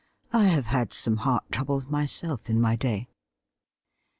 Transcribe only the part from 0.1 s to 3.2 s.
I have had some heart troubles myself in my day.'